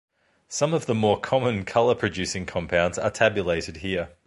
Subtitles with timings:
[0.47, 4.09] Some of the more common color-producing compounds are tabulated here.